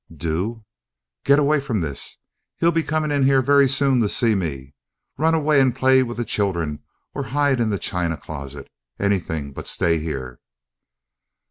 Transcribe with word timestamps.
"Do? 0.17 0.65
Get 1.23 1.37
away 1.37 1.59
from 1.59 1.81
this, 1.81 2.17
he'll 2.57 2.71
be 2.71 2.81
coming 2.81 3.11
in 3.11 3.21
here 3.21 3.43
very 3.43 3.69
soon 3.69 4.01
to 4.01 4.09
see 4.09 4.33
me. 4.33 4.73
Run 5.19 5.35
away 5.35 5.61
and 5.61 5.75
play 5.75 6.01
with 6.01 6.17
the 6.17 6.25
children 6.25 6.81
or 7.13 7.21
hide 7.25 7.59
in 7.59 7.69
the 7.69 7.77
china 7.77 8.17
closet 8.17 8.67
anything 8.99 9.53
but 9.53 9.67
stay 9.67 9.99
here." 9.99 10.39